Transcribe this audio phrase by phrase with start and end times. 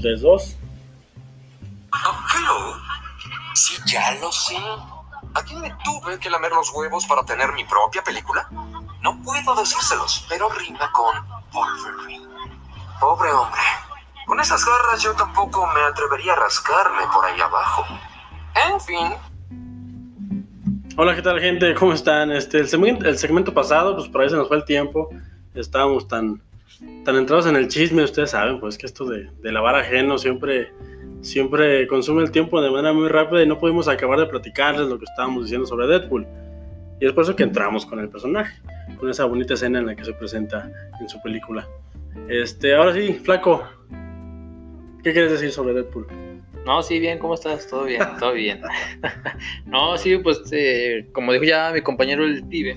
[0.00, 0.56] 3, 2.
[2.34, 2.76] Hello.
[3.54, 4.56] Sí, ya lo sé.
[5.34, 8.48] ¿A quién me tuve que lamer los huevos para tener mi propia película?
[9.00, 11.14] No puedo decírselos, pero rima con
[11.52, 12.26] Wolverine.
[13.00, 13.60] Pobre hombre.
[14.26, 17.84] Con esas garras yo tampoco me atrevería a rascarme por ahí abajo.
[18.54, 19.12] En fin,
[20.96, 21.74] Hola, ¿qué tal, gente?
[21.74, 22.30] ¿Cómo están?
[22.30, 25.08] Este, el, segmento, el segmento pasado, pues por ahí se nos fue el tiempo.
[25.52, 26.40] Estábamos tan,
[27.04, 30.72] tan entrados en el chisme, ustedes saben, pues que esto de, de lavar ajeno siempre,
[31.20, 34.98] siempre consume el tiempo de manera muy rápida y no pudimos acabar de platicarles lo
[34.98, 36.26] que estábamos diciendo sobre Deadpool.
[37.00, 38.54] Y es por eso que entramos con el personaje,
[38.98, 41.68] con esa bonita escena en la que se presenta en su película.
[42.28, 43.64] Este, ahora sí, Flaco,
[45.02, 46.06] ¿qué quieres decir sobre Deadpool?
[46.64, 47.68] No, sí, bien, ¿cómo estás?
[47.68, 48.62] Todo bien, todo bien.
[49.66, 52.76] no, sí, pues eh, como dijo ya mi compañero el pibe,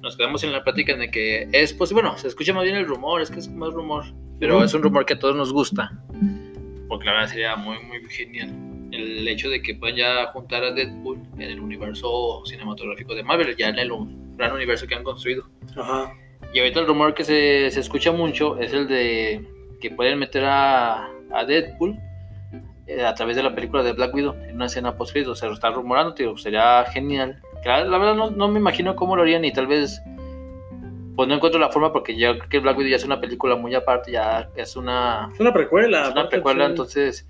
[0.00, 2.86] nos quedamos en la plática la que es posible, bueno, se escucha más bien el
[2.86, 4.04] rumor, es que es más rumor,
[4.38, 5.92] pero es un rumor que a todos nos gusta,
[6.88, 8.54] porque la verdad sería muy, muy genial
[8.92, 13.56] el hecho de que puedan ya juntar a Deadpool en el universo cinematográfico de Marvel,
[13.56, 13.90] ya en el
[14.36, 15.48] gran universo que han construido.
[15.76, 16.12] Ajá.
[16.52, 19.46] Y ahorita el rumor que se, se escucha mucho es el de
[19.80, 21.96] que pueden meter a, a Deadpool
[22.90, 25.48] eh, a través de la película de Black Widow en una escena post O sea,
[25.48, 27.40] lo está rumorando, tío, sería genial.
[27.62, 30.02] Claro, la verdad no, no me imagino cómo lo harían y tal vez
[31.14, 33.54] pues no encuentro la forma porque yo creo que Black Widow ya es una película
[33.54, 36.08] muy aparte, ya es una, Es una precuela.
[36.08, 36.70] es una precuela, sí.
[36.70, 37.28] entonces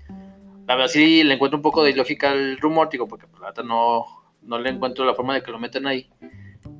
[0.67, 3.47] la verdad sí le encuentro un poco de ilógica al rumor, digo, porque pues, la
[3.47, 4.05] verdad no,
[4.41, 6.09] no le encuentro la forma de que lo metan ahí.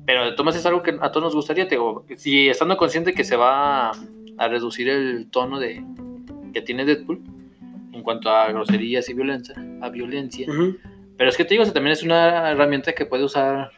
[0.06, 3.22] Pero de todas es algo que a todos nos gustaría, digo, si estando consciente que
[3.22, 5.84] se va a reducir el tono de
[6.52, 7.20] que tiene Deadpool
[8.02, 10.46] en cuanto a groserías y violencia, a violencia.
[11.16, 13.70] Pero es que te digo, o sea, también es una herramienta que puede usar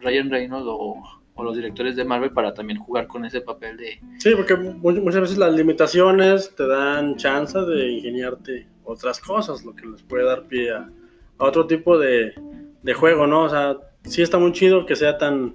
[0.00, 1.02] Ryan Reynolds o,
[1.34, 3.98] o los directores de Marvel para también jugar con ese papel de...
[4.18, 9.74] Sí, porque mu- muchas veces las limitaciones te dan chance de ingeniarte otras cosas, lo
[9.74, 10.90] que les puede dar pie a,
[11.38, 12.34] a otro tipo de,
[12.82, 13.44] de juego, ¿no?
[13.44, 15.54] O sea, sí está muy chido que sea tan,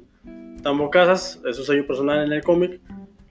[0.63, 2.81] tan bocazas, eso es sello personal en el cómic,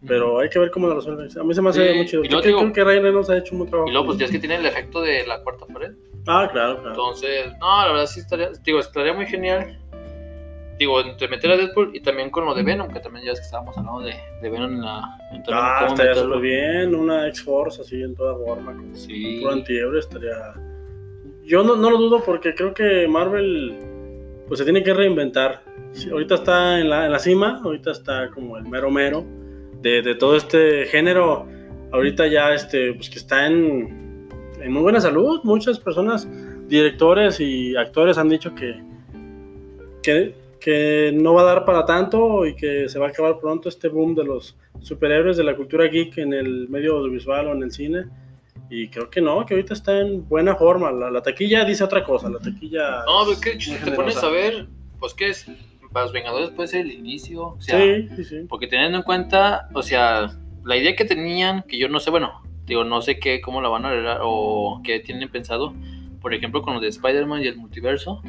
[0.07, 1.29] pero hay que ver cómo lo resuelven.
[1.39, 2.25] A mí se me hace Sí, muy chido.
[2.25, 3.89] y Yo creo, digo- creo que Ryan Reynolds ha hecho un buen trabajo.
[3.89, 5.93] Y luego pues ya es que tiene el efecto de la cuarta pared.
[6.27, 6.91] Ah, claro, claro.
[6.91, 9.79] Entonces, no, la verdad sí estaría, digo, estaría muy genial.
[10.79, 13.39] Digo, entre meter a Deadpool y también con lo de Venom, que también ya es
[13.39, 15.03] que estábamos hablando de, de Venom en la...
[15.33, 16.35] en Ah, estaría meterlo.
[16.35, 19.39] súper bien, una X-Force así en toda forma, con Sí.
[19.41, 20.55] puro antiebre, estaría...
[21.45, 23.79] Yo no, no lo dudo porque creo que Marvel
[24.49, 25.61] pues se tiene que reinventar.
[25.93, 29.25] Sí, ahorita está en la, en la cima, ahorita está como el mero mero
[29.85, 31.47] de, de todo este género.
[31.93, 34.29] Ahorita ya este, pues que está en,
[34.61, 35.41] en muy buena salud.
[35.45, 36.27] Muchas personas,
[36.67, 38.83] directores y actores han dicho que,
[40.03, 43.69] que, que no va a dar para tanto y que se va a acabar pronto
[43.69, 47.63] este boom de los superhéroes de la cultura geek en el medio audiovisual o en
[47.63, 48.07] el cine.
[48.71, 50.91] Y creo que no, que ahorita está en buena forma.
[50.91, 53.05] La, la taquilla dice otra cosa, la taquilla...
[53.05, 54.67] No, pero que si Muy te pones a ver,
[54.99, 55.47] pues que es,
[55.95, 58.37] para los Vengadores puede ser el inicio, o sea, sí, sí, sí.
[58.49, 60.29] porque teniendo en cuenta, o sea,
[60.65, 63.69] la idea que tenían, que yo no sé, bueno, digo, no sé qué, cómo la
[63.69, 65.73] van a arreglar o qué tienen pensado,
[66.21, 68.21] por ejemplo, con lo de Spider-Man y el multiverso,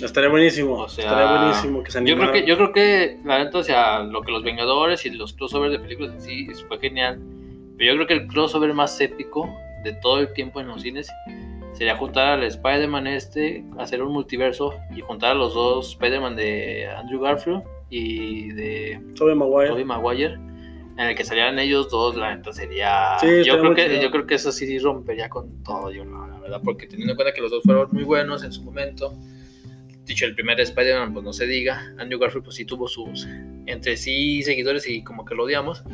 [0.00, 0.74] Estaría buenísimo.
[0.74, 3.64] O sea, estaría buenísimo que se Yo creo que, yo creo que, la neta, o
[3.64, 7.18] sea, lo que los Vengadores y los crossovers de películas en sí fue genial.
[7.76, 9.52] Pero yo creo que el crossover más épico
[9.82, 11.08] de todo el tiempo en los cines
[11.78, 16.88] sería juntar al Spider-Man este, hacer un multiverso y juntar a los dos Spider-Man de
[16.88, 19.68] Andrew Garfield y de Tobey Maguire.
[19.70, 23.16] Tobey Maguire, en el que salieran ellos dos, la neta sería.
[23.20, 26.40] Sí, yo, creo que, yo creo que eso sí rompería con todo, yo no, la
[26.40, 29.14] verdad, porque teniendo en cuenta que los dos fueron muy buenos en su momento.
[30.04, 31.94] Dicho, el primer Spider-Man, pues no se diga.
[31.98, 33.24] Andrew Garfield, pues sí tuvo sus
[33.66, 35.84] entre sí seguidores y como que lo odiamos,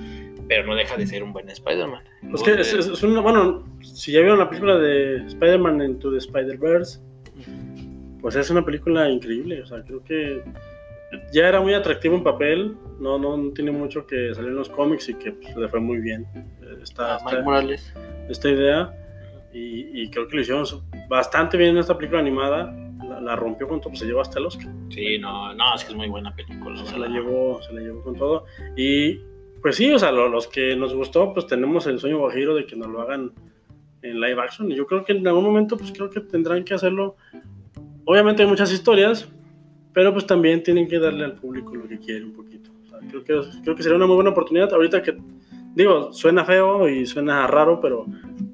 [0.49, 2.03] pero no deja de ser un buen Spider-Man.
[2.31, 6.11] Pues que es, es- es una, bueno, si ya vieron la película de Spider-Man Into
[6.11, 7.01] the Spider-Verse,
[8.21, 9.63] pues es una película increíble.
[9.63, 10.43] O sea, creo que
[11.33, 12.77] ya era muy atractivo en papel.
[13.01, 15.81] No, no, no tiene mucho que salir en los cómics y que pues, le fue
[15.81, 17.95] muy bien eh, esta, Ah, Mike esta, Morales.
[18.29, 18.95] esta idea.
[19.53, 20.65] Y, y creo que lo hicieron
[21.09, 22.75] bastante bien en esta película animada.
[23.09, 24.73] La, la rompió con todo, pues se llevó hasta el Oscar.
[24.91, 26.85] Sí, no, no, es que es muy buena película.
[26.87, 28.47] se la llevó, se la llevó con todo.
[28.77, 29.21] Y
[29.65, 32.67] pues sí, o sea, lo- los que nos gustó, pues tenemos el sueño guajiro de
[32.67, 33.33] que nos lo hagan
[34.03, 34.71] en live action.
[34.71, 37.17] Y yo creo que en algún momento, pues creo que tendrán que hacerlo.
[38.05, 39.27] Obviamente hay muchas historias,
[39.95, 42.71] pero pues también tienen que darle al público lo que quiere un poquito.
[42.85, 44.71] O sea, creo, que, creo que sería una muy buena oportunidad.
[44.75, 45.17] Ahorita que,
[45.75, 48.05] digo, suena feo y suena raro, pero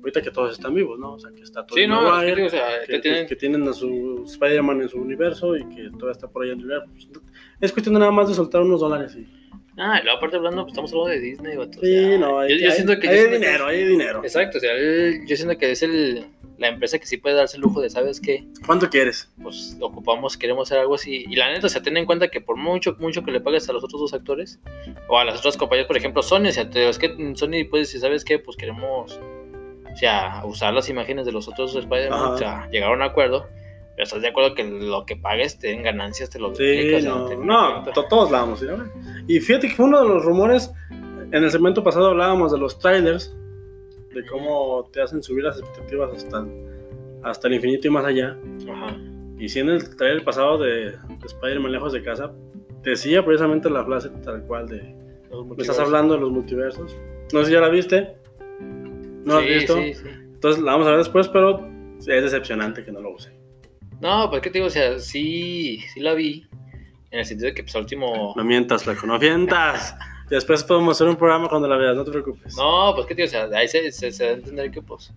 [0.03, 1.15] ahorita que todos están vivos, ¿no?
[1.15, 3.67] O sea, que está todo Sí, no, es que, o sea, que, tienen, que tienen
[3.67, 7.19] a su Spider-Man en su universo y que todavía está por ahí Andrew Garfield.
[7.61, 9.27] Es cuestión de nada más de soltar unos dólares y
[9.77, 12.39] Ah, y luego aparte hablando, pues estamos hablando de Disney, vato, o Sí, sea, yo,
[12.39, 13.09] hay, siento que...
[13.09, 14.21] hay yo siento que- dinero, hay dinero.
[14.25, 16.27] Exacto, o sea, él- yo siento que es el,
[16.59, 18.45] la empresa que sí puede darse el lujo de, ¿sabes qué?
[18.67, 19.31] ¿Cuánto quieres?
[19.43, 21.25] Pues ocupamos, queremos hacer algo así.
[21.29, 23.69] Y la neta, o sea, ten en cuenta que por mucho, mucho que le pagues
[23.69, 24.59] a los otros dos actores,
[25.09, 27.85] o a las otras compañías, por ejemplo, Sony, o sea, te- es que Sony puede
[27.85, 28.39] decir, ¿sabes qué?
[28.39, 29.19] Pues queremos,
[29.93, 33.47] o sea, usar las imágenes de los otros Spider-Man, o sea, llegar a un acuerdo.
[34.01, 36.97] Pero estás de acuerdo que lo que pagues te den ganancias, te lo Sí, duplica,
[36.97, 38.79] o sea, no, te- no, to- todos la vamos ver.
[39.29, 42.79] Y fíjate que fue uno de los rumores, en el segmento pasado hablábamos de los
[42.79, 43.37] trailers,
[44.15, 46.47] de cómo te hacen subir las expectativas hasta,
[47.25, 48.39] hasta el infinito y más allá.
[48.73, 48.97] Ajá.
[49.39, 52.33] Y si en el trailer pasado de, de Spider-Man Lejos de Casa,
[52.83, 56.97] decía precisamente la frase tal cual de, me estás hablando de los multiversos.
[57.35, 58.15] No sé si ya la viste.
[59.27, 59.75] ¿No la has Sí, visto?
[59.77, 60.09] sí, sí.
[60.09, 61.69] Entonces la vamos a ver después, pero
[61.99, 63.39] es decepcionante que no lo use.
[64.01, 66.47] No, pues qué te digo, o sea, sí, sí la vi.
[67.11, 68.35] En el sentido de que, pues, al último.
[68.37, 69.97] No mientas, flaco, no mientas.
[70.29, 72.57] Después podemos hacer un programa cuando la veas, no te preocupes.
[72.57, 74.81] No, pues qué te digo, o sea, ahí se, se, se da a entender que,
[74.81, 75.13] pues,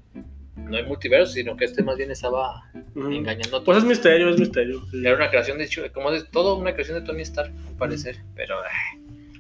[0.56, 2.64] no hay multiverso, sino que este más bien estaba
[2.96, 3.12] Ujú.
[3.12, 4.82] engañando a Pues es misterio, es misterio.
[4.90, 5.06] sí.
[5.06, 8.18] Era una creación de como de todo una creación de Tony Stark, al parecer.
[8.36, 8.56] Pero,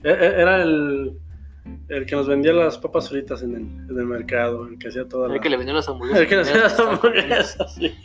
[0.04, 1.14] E- e- Era el,
[1.90, 5.08] el que nos vendía las papas fritas en el, en el mercado, el que hacía
[5.08, 5.36] toda la...
[5.36, 6.22] el que le vendió las hamburguesas.
[6.22, 7.96] el que hacía las hamburguesas, sí.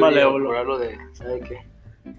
[0.00, 0.48] Malévolo.
[0.48, 1.58] curarlo de, ¿sabe qué?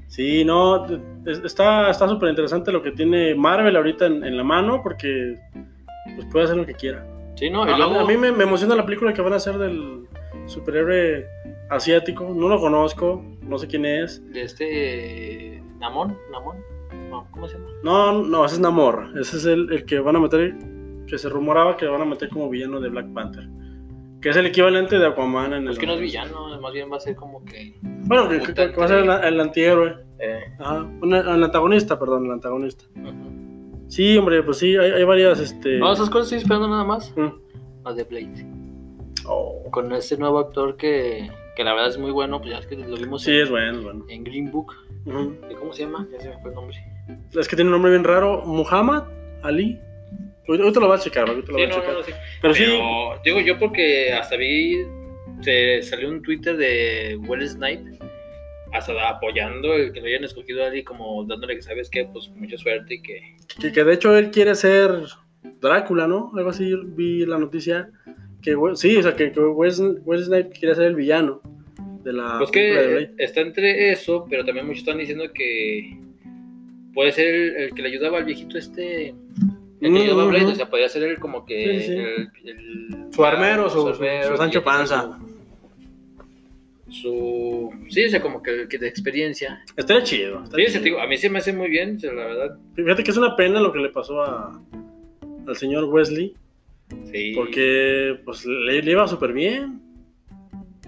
[0.08, 0.86] Sí, no,
[1.26, 5.38] es- está está súper interesante lo que tiene Marvel ahorita en, en la mano porque
[6.16, 7.06] pues, puede hacer lo que quiera.
[7.36, 8.00] Sí, no, y A, luego...
[8.00, 10.06] a mí me, me emociona la película que van a hacer del
[10.46, 11.26] superhéroe
[11.70, 12.34] asiático.
[12.36, 14.22] No lo conozco, no sé quién es.
[14.32, 15.64] De este...
[15.80, 16.58] Namón, Namón,
[17.10, 17.70] no, ¿cómo se llama?
[17.84, 19.12] No, no, ese es Namor.
[19.20, 20.54] Ese es el, el que van a meter,
[21.08, 23.48] que se rumoraba que van a meter como villano de Black Panther.
[24.21, 25.69] Que es el equivalente de Aquaman en el...
[25.69, 27.75] Es que no es villano, más bien va a ser como que...
[27.81, 29.95] Bueno, que, que- que va a ser el, el antihéroe.
[30.19, 32.83] Eh, Ajá, el antagonista, perdón, el antagonista.
[32.95, 33.86] ujú.
[33.88, 35.77] Sí, hombre, pues sí, hay, hay varias, este...
[35.80, 37.13] No, esas cosas estoy esperando nada más.
[37.16, 37.30] Mm.
[37.86, 38.45] Las de Blade.
[39.25, 42.68] Oh, Con este nuevo actor que, que la verdad es muy bueno, pues ya es
[42.68, 44.06] que lo vimos Sí, en, es bueno, es bueno.
[44.10, 44.74] en Green Book.
[45.06, 45.36] Ujú.
[45.50, 46.06] ¿Y ¿Cómo se llama?
[46.12, 46.77] Ya se me fue el nombre.
[47.33, 48.44] Es que tiene un nombre bien raro.
[48.45, 49.04] Muhammad
[49.44, 49.80] Ali.
[50.50, 51.94] Ahorita ahorita lo vas a checar, ahorita lo Sí, voy a no, checar.
[51.94, 52.12] no, sí.
[52.42, 52.66] Pero sí,
[53.24, 54.80] digo yo porque hasta vi,
[55.42, 57.84] se salió un Twitter de Will Snipe,
[58.74, 62.57] hasta apoyando el que lo hayan escogido a como dándole que sabes que, pues mucha
[62.57, 63.36] suerte y que...
[63.62, 64.92] que, que de hecho él quiere ser
[65.62, 66.31] Drácula, ¿no?
[66.36, 67.90] Algo así vi la noticia.
[68.42, 71.42] Que sí, o sea, que, que Wes Snipe quiere ser el villano
[72.04, 75.98] de la Pues de que está entre eso, pero también muchos están diciendo que
[76.94, 79.13] puede ser el, el que le ayudaba al viejito este...
[79.81, 81.92] El que Blade, o sea, podría ser él como que Sí, sí.
[81.94, 85.18] El, el- Su armero, su- armero, su Sancho Panza.
[86.90, 89.64] Su, su- sí, o sea, como que, que de experiencia.
[89.78, 90.38] Estaría chido.
[90.40, 90.84] Sí, estaría ese, chido.
[90.86, 92.58] digo, a mí se me hace muy bien, o sea, la verdad.
[92.76, 94.60] Fíjate que es una pena lo que le pasó a,
[95.48, 96.34] al señor Wesley,
[97.12, 97.34] Sí.
[97.36, 99.82] porque pues le, le iba súper bien.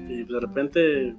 [0.09, 1.13] Y de repente...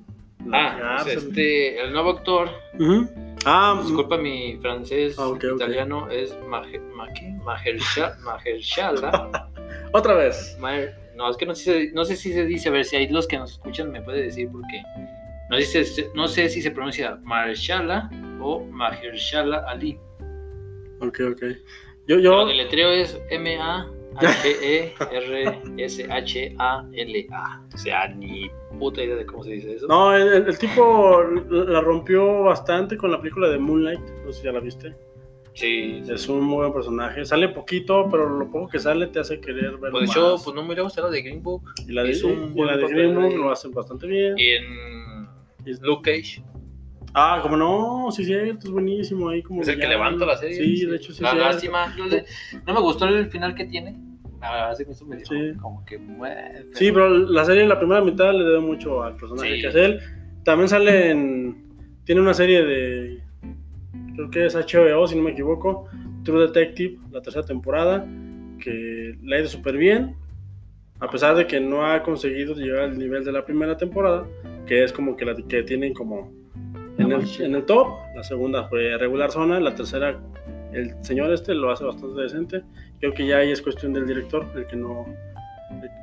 [0.53, 3.09] Ah, pues, este, el nuevo actor, Ujú.
[3.44, 5.56] Ah, disculpa mi francés, Ah, ok, ok.
[5.56, 7.33] italiano, es Maje- Ma- ¿qué?
[7.44, 9.50] Mahersha- Mahershala.
[9.93, 10.56] otra vez.
[10.61, 12.97] Maher- no, es que no sé, si- no sé si se dice, a ver si
[12.97, 14.81] hay los que nos escuchan me puede decir porque
[15.50, 15.85] no, dice,
[16.15, 18.09] no sé si se pronuncia Mahershala
[18.41, 19.99] o Mahershala Ali.
[21.00, 21.43] Ok, ok.
[22.06, 23.19] Yo, Pero yo, el letreo es
[26.22, 27.63] M-A-H-E-R-S-H-A-L-A.
[27.75, 29.87] O sea, ni puta idea de cómo se dice eso.
[29.87, 34.01] No, el, el tipo la rompió bastante con la película de Moonlight.
[34.25, 34.94] No sé si ya la viste.
[35.55, 36.13] Sí, sí.
[36.13, 37.25] Es un muy buen personaje.
[37.27, 40.55] Sale poquito, pero lo poco que sale te hace querer verlo Pues de hecho, pues
[40.55, 41.63] no me hubiera gustado la de Green Book.
[41.87, 44.34] y la de, y la de Green Book lo hacen bastante bien.
[44.39, 45.29] Y en
[45.82, 46.43] Luke Cage.
[47.15, 50.57] Ah, como no, sí, cierto, es buenísimo ahí como Es el que levanta la serie.
[50.57, 51.23] Sí, de hecho sí.
[51.23, 51.95] La lástima.
[52.67, 53.97] no me gustó el final que tiene.
[54.41, 55.53] La verdad es que eso me dio Sí.
[55.61, 55.99] como que.
[55.99, 56.35] bueno,
[56.73, 59.61] Sí, pero la serie, la primera mitad le debe mucho al personaje Sí.
[59.63, 60.01] que es él.
[60.45, 61.65] También sale en.
[62.05, 63.23] Tiene una serie de.
[64.17, 65.87] Creo que es HBO, si no me equivoco.
[66.25, 68.05] True Detective, la tercera temporada.
[68.59, 70.17] Que le ha ido súper bien.
[70.99, 74.27] A pesar de que no ha conseguido llegar al nivel de la primera temporada.
[74.67, 76.33] Que es como que la que tienen como.
[76.99, 77.89] En el, en el top.
[78.15, 79.58] La segunda fue regular zona.
[79.61, 80.20] La tercera,
[80.72, 82.63] el señor este lo hace bastante decente.
[83.01, 85.06] Creo que ya ahí es cuestión del director, el que no.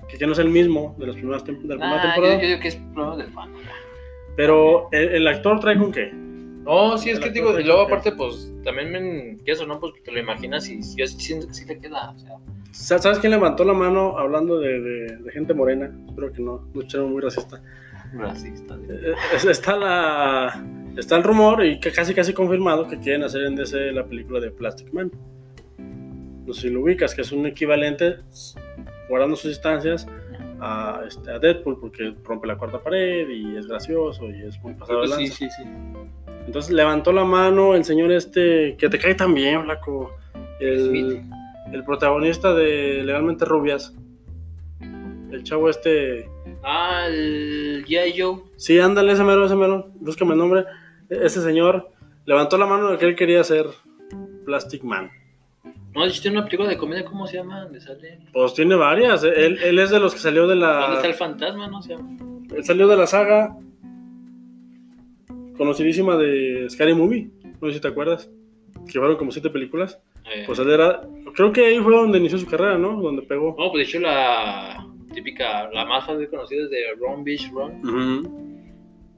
[0.10, 2.42] Que, que no es el mismo de las primeras tem- de la primera yo, temporada.
[2.42, 3.52] yo digo que es problema del fan.
[4.36, 6.12] Pero el, el actor trae con qué?
[6.14, 9.80] No, sí, es El que digo, y luego aparte, pues también, me, que eso no,
[9.80, 12.12] pues te lo imaginas y sí, sí, sí te queda.
[12.12, 12.36] O sea,
[12.72, 15.92] Sa- ¿Sabes quién levantó la mano hablando de, de- de gente morena?
[16.08, 17.62] Espero que no, no muy racista.
[18.14, 18.76] Racista.
[18.90, 20.66] Eh, es- Está la.
[20.98, 24.40] está el rumor y que casi casi confirmado que quieren hacer en DC la película
[24.40, 25.12] de Plastic Man.
[26.46, 28.18] No sé si lo ubicas, que es un equivalente,
[29.08, 30.08] guardando sus instancias,
[30.60, 34.74] a, este, a Deadpool, porque rompe la cuarta pared y es gracioso y es muy
[34.74, 35.64] pasado sí, sí, sí.
[36.48, 40.12] Entonces levantó la mano el señor este, que te cae tan bien, flaco.
[40.60, 41.22] El,
[41.72, 43.96] el protagonista de Legalmente Rubias.
[45.32, 46.28] El chavo este.
[46.64, 48.20] Ah, el G.I.
[48.20, 48.42] Joe.
[48.58, 49.88] Sí, ándale, ese mero, ese mero.
[50.00, 50.66] Búscame el nombre.
[51.10, 51.90] E- Ese señor
[52.26, 53.66] levantó la mano de que él quería ser
[54.46, 55.10] Plastic Man.
[55.96, 57.62] No, tiene una película de comedia, ¿cómo se llama?
[57.64, 58.20] ¿Dónde sale?
[58.32, 59.24] Pues tiene varias.
[59.24, 61.08] Él, él es de los que salió de ¿Dónde está la.
[61.08, 61.68] el fantasma?
[61.68, 62.18] No se llama.
[62.56, 63.56] Él salió de la saga
[65.58, 67.30] conocidísima de Scary Movie.
[67.62, 68.30] No sé si te acuerdas.
[68.92, 70.00] Que fueron como siete películas.
[70.34, 71.02] Eh, Pues él era.
[71.36, 73.02] Creo que ahí fue donde inició su carrera, ¿no?
[73.02, 73.56] Donde pegó.
[73.58, 78.50] No, pues de hecho la típica, la más fácil conocida es de Ron Beach Ron.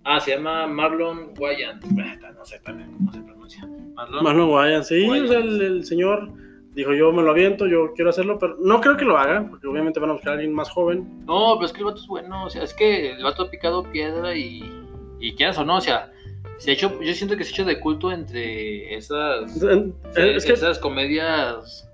[0.04, 1.84] Ah, se llama Marlon Wayans.
[2.24, 3.68] Ah, No sé también cómo se pronuncia.
[3.94, 4.24] Marlon.
[4.24, 6.32] Marlon Wayans, sí, o sea, el, el señor
[6.74, 9.68] dijo yo me lo aviento, yo quiero hacerlo, pero no creo que lo haga, porque
[9.68, 11.06] obviamente van a buscar a alguien más joven.
[11.26, 13.50] No, pero es que el vato es bueno, o sea, es que el vato ha
[13.52, 14.64] picado piedra y,
[15.20, 16.12] y quieras o no, o sea,
[16.58, 20.46] se ha hecho, yo siento que se ha hecho de culto entre esas, En- Es
[20.46, 21.91] que esas comedias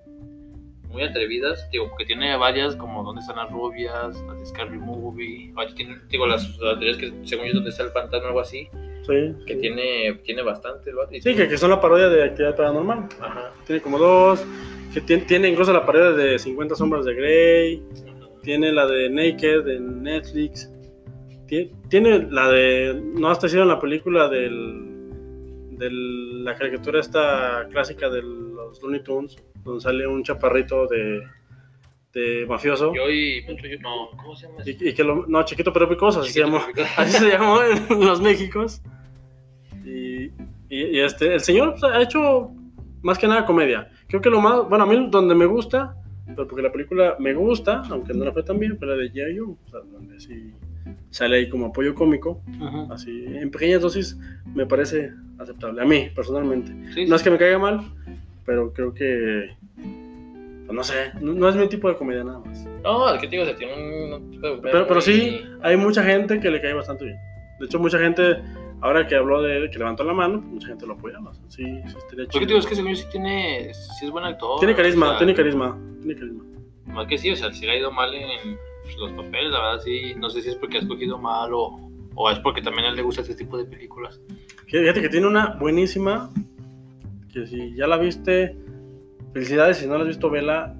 [0.87, 4.19] muy atrevidas, digo, que tiene varias como ¿Dónde están las rubias?
[4.21, 7.91] Las de Scary Movie, o tiene, digo, las, las que según yo ¿Dónde está el
[7.91, 8.27] fantasma?
[8.27, 8.69] Algo así,
[9.03, 9.61] sí, que sí.
[9.61, 10.91] tiene, tiene bastante
[11.21, 13.07] Sí, que, que son la parodia de actividad paranormal.
[13.19, 13.51] Ajá.
[13.65, 14.45] Tiene como dos,
[14.93, 17.83] que tiene, tiene incluso la parodia de 50 sombras de Grey,
[18.43, 20.71] tiene la de Naked en Netflix,
[21.47, 24.87] tiene, tiene la de, no hasta hicieron la película del,
[25.71, 31.21] de la caricatura esta clásica de los Looney Tunes, donde sale un chaparrito de,
[32.13, 32.93] de mafioso.
[32.93, 33.45] Yo y
[33.81, 34.59] no, ¿cómo se llama?
[34.65, 36.59] Y, y que lo, no, chiquito pero picoso, así se llamó.
[36.73, 36.87] pero.
[36.97, 38.81] Así se llamó en los Méxicos.
[39.85, 40.25] Y,
[40.69, 42.51] y- y este, el señor pues, ha hecho
[43.01, 43.89] más que nada comedia.
[44.07, 45.95] Creo que lo más, bueno, a mí donde me gusta,
[46.25, 49.11] pero porque la película me gusta, aunque no la fue tan bien, fue la de
[49.11, 49.39] G.I.
[49.39, 50.51] O sea, donde sí
[51.09, 52.91] sale ahí como apoyo cómico, Ujú.
[52.91, 54.17] así en pequeñas dosis
[54.53, 56.73] me parece aceptable, a mí personalmente.
[56.93, 57.81] Sí, No es que me caiga mal,
[58.47, 62.65] pero creo que, pues, no sé, no, no es mi tipo de comedia nada más.
[62.83, 64.31] No, el que te digo, o sea, tiene un...
[64.31, 67.17] tipo de- Pero, pero muy- sí, hay mucha gente que le cae bastante bien.
[67.59, 68.37] De hecho, mucha gente,
[68.81, 71.33] ahora que habló de él, que levantó la mano, pues, mucha gente lo apoyaba.
[71.49, 74.11] Sí, sí, estaría Lo que te digo es que según yo sí tiene, sí es
[74.11, 74.59] buen actor.
[74.59, 76.43] Tiene carisma, o sea, tiene carisma, tiene carisma.
[76.87, 78.57] Más que sí, o sea, si le ha ido mal en
[78.99, 82.31] los papeles, la verdad sí, no sé si es porque ha escogido mal o, o
[82.31, 84.21] es porque también a él le gusta este tipo de películas.
[84.67, 86.29] Fíjate que tiene una buenísima,
[87.31, 88.55] que si ya la viste,
[89.33, 90.75] felicidades, si no la has visto, vela,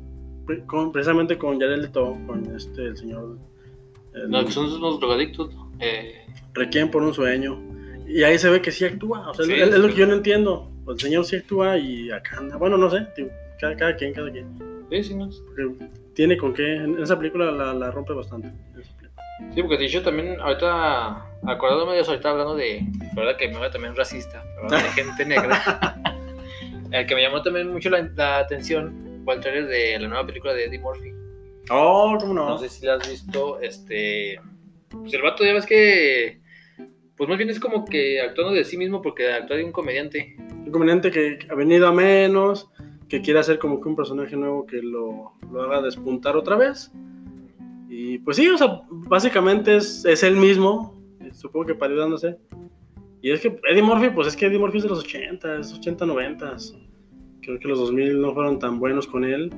[0.65, 3.37] con- precisamente con Leto, con este, el señor...
[4.13, 7.61] el No, que son unos drogadictos, eh, Requiem por un sueño.
[8.07, 10.07] Y ahí se ve que sí actúa, o sea, Sí, es, es lo que yo
[10.07, 10.71] no entiendo.
[10.87, 12.55] El señor sí actúa y acá anda.
[12.57, 13.05] Bueno, no sé,
[13.59, 14.47] cada, cada quien, cada quien.
[14.89, 15.29] sí, sí, no.
[15.45, 16.75] Porque tiene con qué.
[16.77, 18.49] En esa película la, la rompe bastante.
[19.53, 22.81] Sí, porque de hecho también, ahorita, acordándome de eso, ahorita hablando de,
[23.13, 24.81] la verdad que me va también racista, ¿verdad?
[24.83, 26.01] de gente negra.
[26.91, 30.25] el que me llamó también mucho la, la atención fue el trailer de la nueva
[30.25, 31.11] película de Eddie Murphy.
[31.69, 32.49] Oh, cómo no.
[32.49, 34.39] No sé si la has visto, este...
[34.89, 36.39] Pues el vato ya ves que...
[37.17, 40.35] Pues más bien es como que actuando de sí mismo porque actúa de un comediante.
[40.37, 42.69] Un comediante que ha venido a menos,
[43.09, 46.91] que quiere hacer como que un personaje nuevo que lo, lo haga despuntar otra vez.
[47.89, 52.37] Y pues sí, o sea, básicamente es, es él mismo, eh, supongo que parodiándose.
[53.21, 55.73] Y es que Eddie Murphy, pues es que Eddie Murphy es de los 80, es
[55.73, 56.55] 80, 90.
[57.41, 59.51] Creo que los 2000 no fueron tan buenos con él.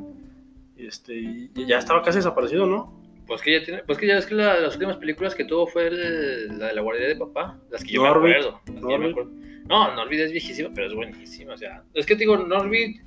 [0.78, 2.98] Este, y ya estaba casi desaparecido, ¿no?
[3.28, 3.84] Pues que ya tiene...
[3.84, 6.74] Pues que ya ves que la- las últimas películas que tuvo fue el- la de
[6.74, 7.60] la guardia de papá.
[7.70, 8.24] Las que yo Norbit.
[8.24, 8.62] me acuerdo.
[8.66, 9.12] las que yo me Norbit.
[9.12, 9.32] acuerdo.
[9.68, 11.54] No, Norbit es viejísima, pero es buenísima.
[11.54, 13.02] O sea, es que te digo, Norbit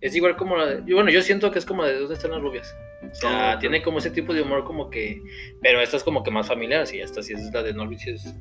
[0.00, 0.94] es igual como la de...
[0.94, 2.72] Bueno, yo siento que es como de ¿Dónde están las rubias?
[3.10, 3.60] O sea, ok.
[3.60, 5.20] tiene como ese tipo de humor como que...
[5.62, 7.00] Pero esta es como que más familiar, sí.
[7.00, 8.34] Esta sí es la de Norbit, sí es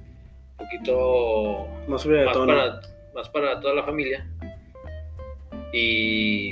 [0.60, 1.68] un poquito...
[1.88, 2.82] Más para,
[3.14, 4.28] más para toda la familia.
[5.74, 6.52] Y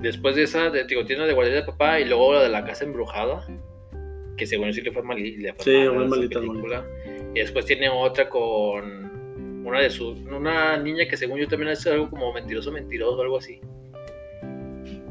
[0.00, 2.48] después de esa, de, digo, tiene la de Guardia de Papá y luego la de
[2.48, 3.44] la Casa Embrujada,
[4.36, 5.18] que según yo sí le fue mal.
[5.20, 6.84] Le fue Sí, malita, película.
[7.34, 9.08] Y después tiene otra con
[9.66, 13.22] una de sus, una niña que según yo también es algo como mentiroso, mentiroso o
[13.22, 13.60] algo así.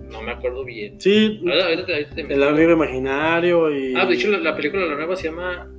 [0.09, 0.99] No me acuerdo bien.
[1.01, 3.93] Sí, Ahorita- ahorita te- ahorita te el amigo imaginario y...
[3.95, 5.69] Ah, de hecho la, la película, la nueva se llama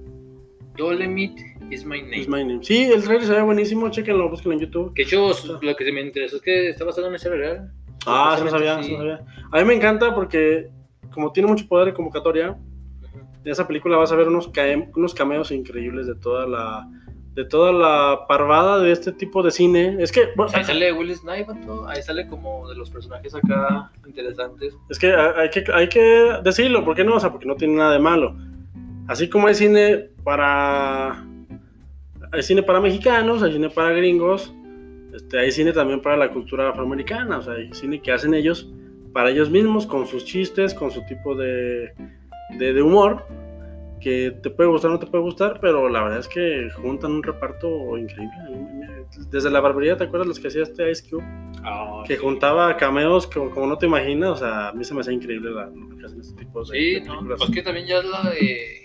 [0.78, 2.20] Dolemite is my name.
[2.20, 2.60] Is My Name.
[2.62, 4.94] Sí, el trailer se ve buenísimo, chequenlo, búsquenlo en YouTube.
[4.94, 5.30] Que hecho,
[5.60, 7.72] lo que me interesó es que está basado en historia real.
[8.06, 9.20] Ah, sí lo sabía, sí lo sabía.
[9.52, 10.70] A mí me encanta porque
[11.12, 13.18] como tiene mucho poder de convocatoria, Ujú.
[13.44, 14.50] en esa película vas a ver unos,
[14.94, 16.88] unos cameos increíbles de toda la
[17.34, 19.96] de toda la parvada de este tipo de cine.
[20.00, 21.86] Es que, bueno, Ahí sale Will Snipes, ¿no?
[21.86, 24.74] Ahí sale como de los personajes acá interesantes.
[24.88, 26.00] es que hay que, hay que
[26.42, 27.14] decirlo, ¿por qué no?
[27.14, 28.34] O sea, porque no tiene nada de malo.
[29.06, 31.24] Así como hay cine para.
[32.32, 34.52] Hay cine para mexicanos, hay cine para gringos,
[35.14, 38.70] este, hay cine también para la cultura afroamericana, o sea, hay cine que hacen ellos
[39.14, 41.94] para ellos mismos, con sus chistes, con su tipo de,
[42.58, 43.24] de, de humor,
[44.02, 47.12] que te puede gustar o no te puede gustar, pero la verdad es que juntan
[47.12, 49.06] un reparto increíble.
[49.30, 51.24] Desde la barbería, ¿te acuerdas los que hacía este Ice Cube?
[52.06, 55.14] Que juntaba cameos como, como no te imaginas, o sea, a mí se me hace
[55.14, 57.38] increíble la, lo que hacen este tipo de, Sí, de no, películas.
[57.38, 58.77] pues que también ya es la de.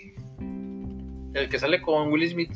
[1.34, 2.52] El que sale con Will Smith,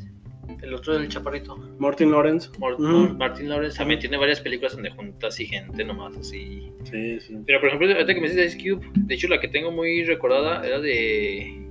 [0.63, 1.57] el otro del chaparrito.
[1.79, 2.49] Martin Lawrence.
[2.59, 6.73] Martin Lawrence también tiene varias películas donde junta así gente nomás así.
[6.85, 7.37] Sí, sí.
[7.47, 10.05] Pero por ejemplo, ahorita que me dices Ice Cube, de hecho la que tengo muy
[10.05, 11.65] recordada era de.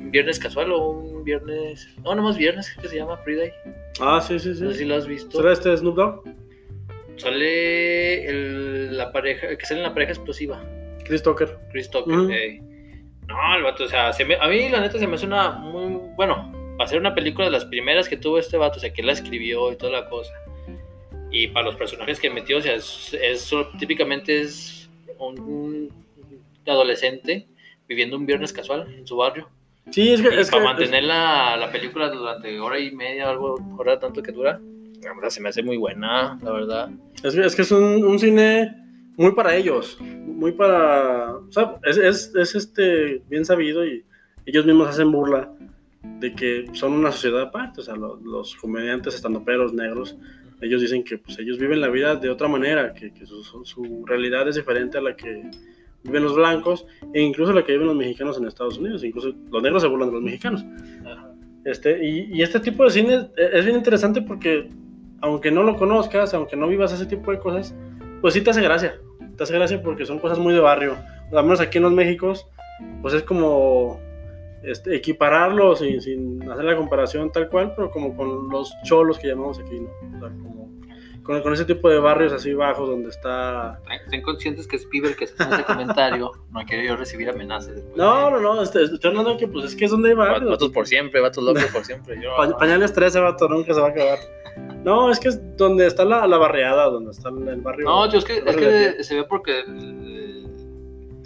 [0.00, 1.88] Un viernes casual o un viernes.
[2.04, 3.52] No, nomás viernes, creo que se llama Friday.
[4.00, 4.62] Ah, sí, sí, sí.
[4.62, 5.38] No sé si lo has visto.
[5.38, 6.24] ¿Será este Snoop Dogg?
[7.16, 10.62] Sale el, la pareja, el que sale en la pareja explosiva,
[11.04, 11.56] Chris Tucker.
[11.70, 12.30] Chris Tucker.
[12.32, 12.60] Eh.
[13.28, 15.50] No, el vato, o sea, se me- a mí la neta se me hace una
[15.50, 15.98] muy.
[16.16, 18.92] Bueno, va a ser una película de las primeras que tuvo este vato, o sea,
[18.92, 20.32] que él la escribió y toda la cosa.
[21.30, 24.88] Y para los personajes que metió, o sea, es, es- típicamente es
[25.18, 25.90] un
[26.66, 27.46] adolescente
[27.88, 29.48] viviendo un viernes casual en su barrio.
[29.90, 30.34] Sí, es que.
[30.34, 34.22] Y es para que- mantener la, la película durante hora y media, algo, hora tanto
[34.22, 34.60] que dura,
[35.02, 36.90] la verdad se me hace muy buena, la verdad.
[37.22, 38.74] Es que es, que es un, un cine
[39.16, 39.98] muy para ellos,
[40.44, 41.36] muy para...
[41.36, 44.04] O sea, es, es, es, este bien sabido y
[44.44, 45.50] ellos mismos hacen burla
[46.20, 50.18] de que son una sociedad aparte, o sea, lo- los, comediantes estandoperos negros,
[50.60, 54.04] ellos dicen que pues, ellos viven la vida de otra manera, que, que su, su-
[54.04, 55.50] realidad es diferente a la que
[56.02, 56.84] viven los blancos
[57.14, 60.10] e incluso la que viven los mexicanos en Estados Unidos, incluso los negros se burlan
[60.10, 60.62] de los mexicanos.
[61.64, 64.68] Este, y, y este tipo de cine es es bien interesante porque,
[65.22, 67.74] aunque no lo conozcas, aunque no vivas ese tipo de cosas,
[68.20, 68.96] pues sí te hace gracia.
[69.36, 70.96] Te hace gracia porque son cosas muy de barrio.
[71.32, 72.46] Al menos aquí en los Méxicos,
[73.02, 74.00] pues es como
[74.62, 79.28] este, equipararlo sin, sin hacer la comparación tal cual, pero como con los cholos que
[79.28, 79.88] llamamos aquí, ¿no?
[80.16, 80.64] O sea, como
[81.22, 83.80] con, con ese tipo de barrios así bajos donde está...
[84.04, 86.32] Estén conscientes que es Piber que hace ese comentario.
[86.52, 87.74] No quiero yo recibir amenazas.
[87.76, 90.10] después No, de- no, no, este, estoy hablando de que pues es que es donde
[90.10, 90.50] hay barrios.
[90.50, 92.20] Vatos por siempre, vatos locos por siempre.
[92.22, 94.18] Yo, Pa- pañales 13, vato, nunca se va a acabar.
[94.84, 97.86] No, es que es donde está la, la barriada, donde está el barrio.
[97.86, 100.46] no, tío, es que, es que se ve porque el,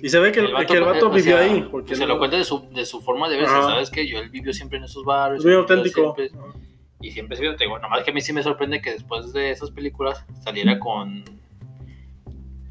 [0.00, 1.66] Y se ve que el, que el vato o vivió sea, ahí.
[1.70, 3.52] Porque se no- lo cuenta de su, de su forma de verse.
[3.54, 3.90] ¿sabes?
[3.90, 5.40] Que yo, él vivió siempre en esos barrios.
[5.40, 6.14] Es muy auténtico.
[6.16, 6.30] siempre-
[7.00, 9.32] y siempre se vio, te digo, nomás que a mí sí me sorprende que después
[9.32, 11.24] de esas películas saliera con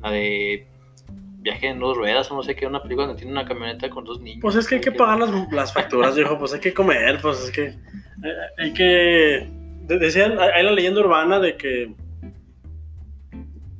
[0.02, 0.67] la de
[1.39, 4.04] Viaje en dos ruedas o no sé qué, una película donde tiene una camioneta con
[4.04, 4.39] dos niños.
[4.41, 6.38] Pues es que hay que pagar las, las facturas, viejo.
[6.38, 7.65] Pues hay que comer, pues es que.
[7.67, 7.76] eh,
[8.58, 9.50] Hay que.
[9.88, 11.93] De- Decían, hay la leyenda urbana de que.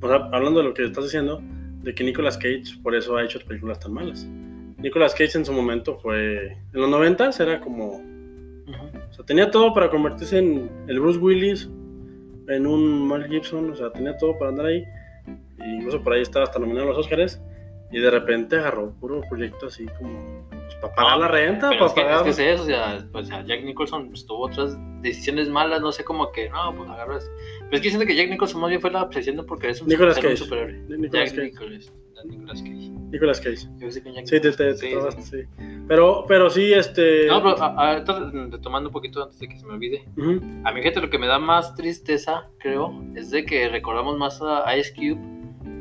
[0.00, 1.40] O sea, hablando de lo que estás diciendo,
[1.82, 4.24] de que Nicolas Cage por eso ha hecho películas tan malas.
[4.78, 6.46] Nicolas Cage en su momento fue.
[6.52, 8.02] En los 90 era como.
[9.10, 11.68] O sea, tenía todo para convertirse en el Bruce Willis,
[12.48, 14.84] en un Mel Gibson, o sea, tenía todo para andar ahí.
[15.58, 17.40] Incluso por ahí estaba hasta nominado a los Oscars.
[17.90, 21.86] Y de repente agarró puro proyecto así como pues, para pagar No, la renta, para
[21.86, 22.24] es que, es pagar.
[22.24, 26.04] que es eso, o sea, pues, Jack Nicholson pues, tuvo otras decisiones malas, no sé,
[26.04, 27.30] como que, no, pues agarras.
[27.60, 29.88] Pero es que siento que Jack Nicholson más bien fue la obsesión porque es un,
[29.88, 30.44] Nicolas ser un Cage.
[30.44, 30.72] superhéroe.
[30.98, 31.42] Nicolas Jack Cage.
[31.42, 31.92] Nicholas,
[32.26, 32.90] Nicolas Cage.
[33.10, 33.56] Nicolas Cage.
[33.56, 35.36] Yo pensé que Jack Sí, te, te, te Sí, trabaste, sí.
[35.88, 37.26] Pero, pero sí, este.
[37.26, 38.04] No, pero a- a-
[38.50, 40.04] retomando un poquito antes de que se me olvide.
[40.18, 40.38] Ujú.
[40.64, 44.42] A mí, gente, lo que me da más tristeza, creo, es de que recordamos más
[44.42, 45.18] a Ice Cube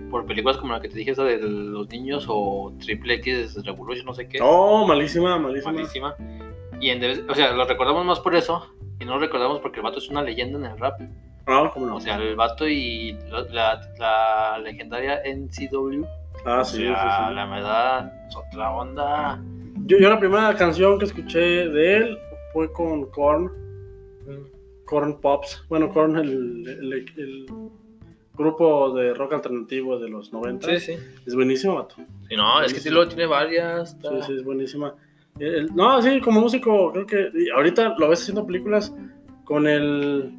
[0.09, 4.05] por películas como la que te dije, esa de los niños o Triple X Revolution,
[4.05, 4.39] no sé qué.
[4.41, 5.71] Oh, malísima, malísima.
[5.73, 6.15] malísima.
[6.79, 8.67] Y en vez- o sea, lo recordamos más por eso
[8.99, 10.99] y no lo recordamos porque el vato es una leyenda en el rap.
[11.47, 11.95] No, cómo no.
[11.95, 16.03] O sea, el vato y la, la- legendaria NCW.
[16.45, 17.33] ah, o sí, sí, sea, sí.
[17.35, 19.41] la verdad, es otra onda.
[19.85, 22.17] Yo, yo la primera canción que escuché de él
[22.53, 23.51] fue con Korn.
[24.85, 25.65] Korn Pops.
[25.69, 27.45] Bueno, Korn, el, el, el
[28.37, 30.67] grupo de rock alternativo de los 90.
[30.67, 30.97] Sí, sí.
[31.25, 31.95] Es buenísimo, vato.
[32.29, 33.91] Sí, no, es que sí lo tiene varias.
[33.91, 34.93] Sí, está- sí, es buenísima.
[35.39, 38.93] El- el- no, sí, como músico, creo que ahorita lo ves haciendo películas
[39.43, 40.31] con el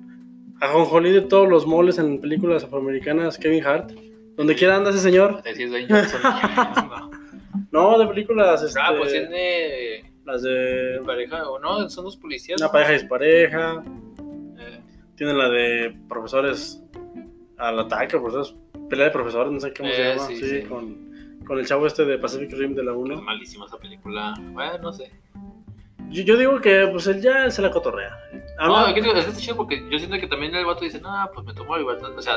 [0.60, 3.92] ajonjolí de todos los moles en películas afroamericanas, Kevin Hart.
[4.36, 5.42] Donde quiera anda ese señor.
[5.54, 5.88] Sí, es dueño.
[7.70, 8.62] No, de películas.
[8.62, 12.60] Este, Ah, pues tiene Las de pareja, o no, son dos policías.
[12.60, 13.82] Una pareja dispareja.
[14.58, 14.80] Eh,
[15.16, 16.82] Tiene la de profesores
[17.58, 18.54] al ataque, profesores,
[18.88, 20.26] pelea de profesores, no sé cómo se Eh, llama.
[20.28, 20.62] sí, Sí, sí.
[20.68, 23.22] Con, con el chavo este de Pacific Rim de la es 1.
[23.22, 24.34] malísima esa película.
[24.52, 25.10] Bueno, no sé.
[26.10, 28.16] Yo, yo digo que pues él ya se la cotorrea.
[28.58, 31.00] A No, mí- es es está chido porque yo siento que también el vato dice,
[31.00, 32.16] no, pues me tomo la libertad.
[32.16, 32.36] O sea,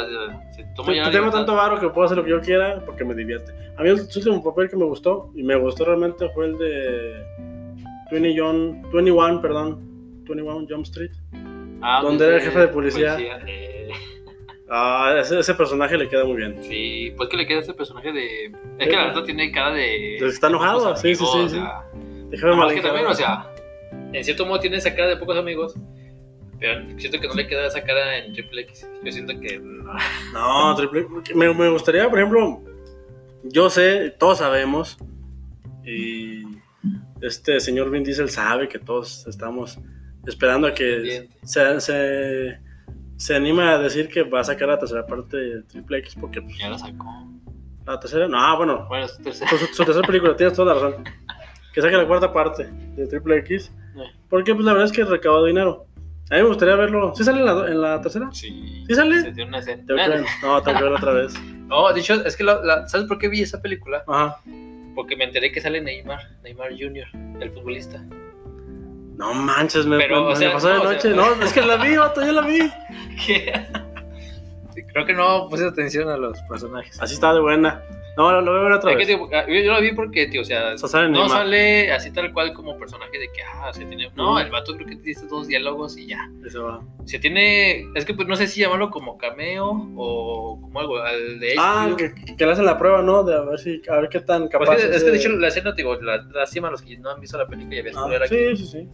[0.53, 3.15] se toma ya tengo tanto varo que puedo hacer lo que yo quiera porque me
[3.15, 3.53] divierte.
[3.77, 7.23] A mí el último papel que me gustó, y me gustó realmente, fue el de
[8.11, 9.79] 20 John, 21, perdón,
[10.25, 11.11] 21 Jump Street.
[11.81, 13.17] Ah, donde era el jefe de policía.
[13.47, 13.70] eh,
[14.73, 16.57] Ah, ese, ese personaje le queda muy bien.
[16.63, 18.45] sí, pues que le queda ese personaje de.
[18.79, 20.15] Es que la verdad tiene cara de.
[20.17, 21.37] Está enojado, sí, sí, sí, sí.
[21.37, 21.85] o sea,
[22.31, 23.51] que mal también, o sea,
[24.13, 25.75] en cierto modo tiene esa cara de pocos amigos.
[26.57, 28.87] Pero siento que no le queda esa cara en Triple X.
[29.03, 29.59] Yo siento que.
[29.59, 29.93] no.
[30.31, 31.05] No, triple.
[31.35, 32.61] Me, me gustaría, por ejemplo,
[33.43, 34.97] yo sé, todos sabemos,
[35.83, 36.43] y
[37.21, 39.79] este señor Vin Diesel sabe que todos estamos
[40.25, 42.59] esperando a que se,
[43.21, 46.41] se anime a decir que va a sacar la tercera parte de Triple X, porque
[46.41, 47.05] pues, Ya la sacó.
[47.85, 49.49] la tercera, no, bueno, Bueno, es tercera.
[49.51, 51.03] su, su tercera película, tienes toda la razón.
[51.73, 53.71] Que saque la cuarta parte de Triple X,
[54.29, 55.85] porque pues la verdad es que recaudó dinero.
[56.29, 57.13] A mí me gustaría verlo.
[57.15, 58.29] ¿Sí sale en la, en la tercera?
[58.31, 58.83] Sí.
[58.87, 59.21] ¿Sí sale?
[59.21, 59.83] Se tiene una escena.
[59.85, 61.33] Ver- No, tengo que otra vez.
[61.67, 64.03] No, de hecho, es que la- la- ¿sabes por qué vi esa película?
[64.07, 64.37] Ajá.
[64.95, 67.05] Porque me enteré que sale Neymar, Neymar Jr.,
[67.41, 68.03] el futbolista.
[69.21, 71.01] No manches, me, Pero, me- o me sea, pasó de no, o noche.
[71.01, 72.59] sea- no, es que la vi, vato, yo la vi.
[73.25, 73.53] ¿Qué?
[74.93, 76.99] Creo que no puse atención a los personajes.
[76.99, 77.83] Así está de buena.
[78.17, 79.29] No, lo, lo voy a ver otra Es que, vez.
[79.29, 81.29] tío, yo, yo la vi porque, tío, o sea, O sea, sale no Neymar.
[81.29, 84.09] sale así tal cual como personaje de que, ah, se tiene.
[84.15, 86.29] No, el vato creo que dice dos diálogos y ya.
[86.45, 86.81] Eso va.
[87.05, 87.85] Se tiene.
[87.95, 90.97] Es que pues no sé si llamarlo como cameo o como algo.
[90.97, 93.23] Al de Ah, que, que le hacen la prueba, ¿no?
[93.23, 95.11] De a ver si, a ver qué tan Pues capaz es, que, es que de
[95.11, 97.75] de- hecho la escena, digo, la, la cima, los que no han visto la película
[97.75, 98.35] y había Ah, spoiler aquí.
[98.35, 98.89] sí, sí, sí.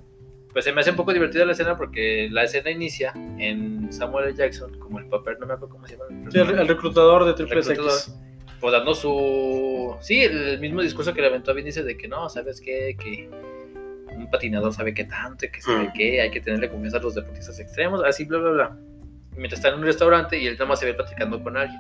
[0.54, 4.30] Pues se me hace un poco divertida la escena porque la escena inicia en Samuel
[4.30, 4.36] L.
[4.36, 6.06] Jackson, como el papel, no me acuerdo cómo se llama.
[6.26, 7.60] el Sí, el, el reclutador de Triple.
[7.60, 8.16] X.
[8.60, 9.96] pues dando su.
[10.02, 12.96] Sí, el mismo discurso que le aventó a Vin dice de que no, ¿sabes qué?
[13.00, 13.30] Que
[14.16, 15.94] un patinador sabe qué tanto, y que sabe Mm.
[15.94, 18.78] qué, hay que tenerle confianza a los deportistas extremos, así, bla, bla, bla.
[19.34, 21.80] Y mientras está en un restaurante y él nada más se ve platicando con alguien.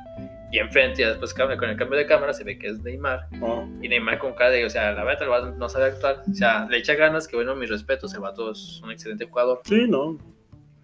[0.52, 3.28] Y enfrente, ya después con el cambio de cámara, se ve que es Neymar.
[3.32, 3.70] No.
[3.82, 6.24] Y Neymar con cara de, o sea, la verdad, el vato no sabe actuar.
[6.30, 9.62] O sea, le echa ganas, que bueno, mis respetos, el vato es un excelente jugador.
[9.66, 10.18] Sí, no.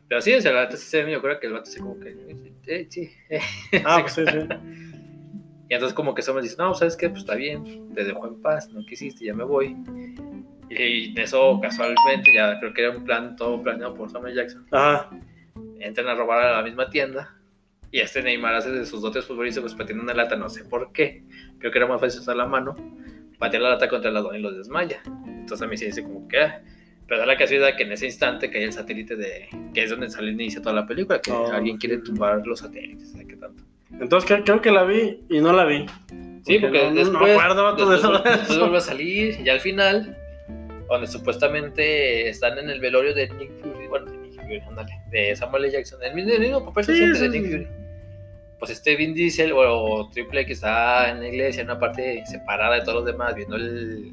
[0.10, 1.80] Pero sí, o sea, la verdad, sí se ve, yo creo que el vato se
[1.80, 2.14] como que,
[2.68, 3.40] eh, sí, eh.
[3.86, 4.40] Ah, pues sí, sí.
[5.70, 7.10] Y entonces como que Samuel dice, no, ¿sabes qué?
[7.10, 9.76] Pues está bien, te dejo en paz, no quisiste, ya me voy.
[10.70, 14.68] Y eso, casualmente, ya creo que era un plan, todo planeado por Samuel Jackson.
[14.72, 15.10] Ajá.
[15.80, 17.34] Entran a robar a la misma tienda
[17.94, 21.24] y este Neymar hace de sus dotes futbolísticos pateando una lata, no sé por qué.
[21.60, 22.76] Creo que era más fácil usar la mano,
[23.40, 25.02] patear la lata contra el ladrón y los desmaya.
[25.28, 26.40] Entonces a mí se dice como que...
[26.40, 26.62] ah.
[27.08, 29.48] Pero da la casualidad que en ese instante cae el satélite de...
[29.74, 33.12] que es donde sale inicia toda la película, que Oh, alguien quiere tumbar los satélites,
[33.12, 33.62] ¿sabes qué tanto?
[34.00, 35.86] Entonces creo, que la vi y no la vi.
[36.46, 38.12] Sí, porque no, no- después, no me acuerdo después, eso.
[38.24, 40.18] después vuelve a salir y al final,
[40.90, 45.36] donde supuestamente están en el velorio de Nick Fury, bueno, de Nick Fury, ándale, de
[45.36, 45.74] Samuel L.
[45.74, 47.46] Jackson, el mismo, el mismo papel Sí, de Nick.
[47.52, 47.68] Fury.
[48.64, 52.76] Pues este Vin Diesel o Triple que está en la iglesia, en una parte separada
[52.76, 54.10] de todos los demás, viendo el,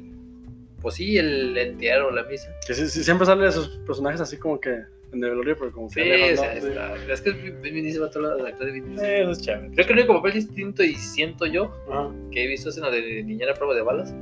[0.81, 2.53] pues sí, el entierro o la misa.
[2.67, 5.89] Que sí, sí, siempre salen esos personajes así como que en el velorio, pero como
[5.89, 6.41] que Sí, o ¿no?
[6.41, 6.67] sea, Sí.
[6.67, 9.05] está- es que Vin Diesel va a todo lado, el actor de Vin Diesel.
[9.07, 9.69] Sí, eso es chévere.
[9.73, 12.09] Creo que el único papel distinto y siento yo Ajá.
[12.29, 14.13] que he visto es en la de niñera prueba de balas,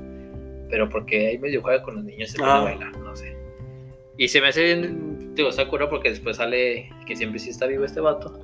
[0.69, 2.57] pero porque ahí medio juega con los niños y se Ah.
[2.59, 3.35] a bailar, no sé.
[4.15, 4.75] Y se me hace
[5.33, 8.39] digo, está curado porque después sale que siempre sí está vivo este vato.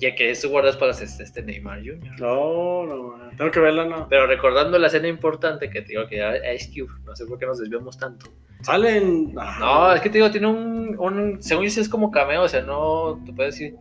[0.00, 2.18] Ya que su guardaespaldas es este Neymar Jr.
[2.20, 3.36] No, no, man.
[3.36, 4.08] tengo que verla, no.
[4.08, 7.38] Pero recordando la escena importante que te digo que era Ice Cube, no sé por
[7.38, 8.30] qué nos desviamos tanto.
[8.62, 9.34] Salen.
[9.34, 12.62] No, es que te digo, tiene un, un según dices es como cameo, o sea,
[12.62, 13.74] no te puedo decir,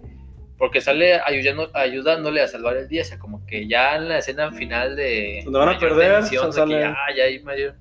[0.58, 4.18] porque sale ayudando, ayudándole a salvar el día, o sea, como que ya en la
[4.20, 5.42] escena final de...
[5.46, 7.76] Donde van a perder, tensión, que sale- ya, ya hay mayor-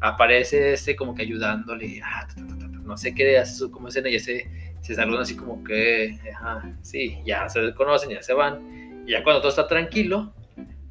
[0.00, 3.54] aparece este como que ayudándole, ah, ta, ta, ta, ta, ta, no sé qué hace
[3.56, 4.20] su como escena y ya
[4.80, 9.22] se, saludan así como que, ajá, sí, ya se conocen, ya se van, y ya
[9.22, 10.32] cuando todo está tranquilo,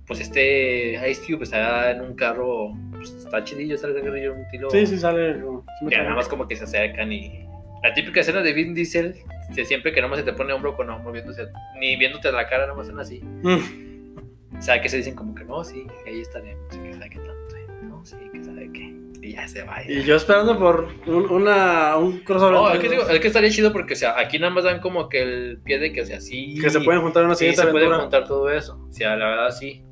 [0.10, 4.70] pues este Ice Cube está en un carro, pues está chidillo, está en un tiro...
[4.72, 5.36] Sí, sí, sale.
[5.36, 7.46] sí Ya nada más como que se acercan y.
[7.84, 9.16] La típica escena de Vin Diesel,
[9.56, 11.48] que siempre que nada más se te pone hombro con hombro, viéndose,
[11.80, 13.22] ni viéndote a la cara, nada más son así.
[13.22, 14.58] Mm.
[14.58, 17.56] O sea, que se dicen como que no, sí, ahí estaremos, que sabe qué tanto,
[17.56, 18.99] eh, no, sí, que sabe qué.
[19.30, 19.84] Y ya se va.
[19.88, 22.54] Y yo esperando por un, una, un crossover.
[22.54, 24.80] No, es que, digo, es que estaría chido porque, o sea, aquí nada más dan
[24.80, 26.58] como que el pie de que, o sea, sí.
[26.60, 28.02] que se pueden juntar una sí, siguiente se puede aventura.
[28.04, 28.80] juntar todo eso.
[28.90, 29.84] O sea, la verdad sí.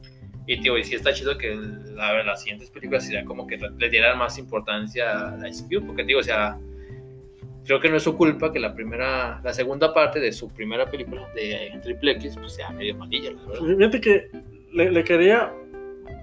[0.48, 1.56] Y, tío, y sí está chido que
[1.94, 6.04] la- las siguientes películas sería como que le dieran más importancia a Ice Cube, porque,
[6.06, 6.58] digo, o sea,
[7.66, 10.90] creo que no es su culpa que la primera, la segunda parte de su primera
[10.90, 13.76] película de Triple X, pues sea medio malilla, la verdad.
[13.78, 14.30] Fíjate que
[14.72, 15.52] le, le quería,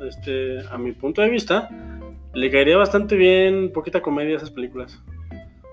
[0.08, 1.68] este, a mi punto de vista,
[2.34, 5.00] le caería bastante bien poquita comedia a esas películas.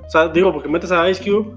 [0.05, 1.53] O sea, digo, porque metes a Ice Cube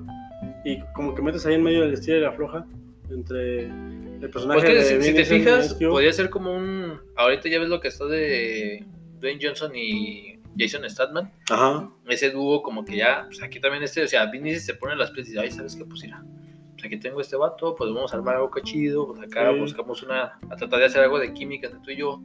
[0.64, 2.66] y como que metes ahí en medio del estilo y la floja
[3.10, 7.00] entre el personaje Pues que de si, te fijas, podría ser como un.
[7.16, 8.84] Ahorita ya ves lo que está de
[9.20, 11.30] Dwayne Johnson y Jason Statham.
[11.50, 11.90] Ajá.
[12.08, 13.24] Ese dúo, como que ya.
[13.26, 14.02] Pues aquí también este.
[14.02, 15.84] O sea, Vin Diesel se pone las piezas y dice, ay, ¿sabes qué?
[15.84, 16.24] Pues mira.
[16.72, 19.08] Pues aquí tengo este vato, pues vamos a armar algo que chido.
[19.08, 19.58] Pues acá Sí.
[19.58, 20.38] buscamos una.
[20.48, 22.22] A tratar de hacer algo de química entre tú y yo.